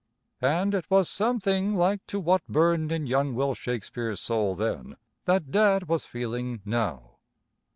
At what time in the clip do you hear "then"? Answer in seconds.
4.55-4.97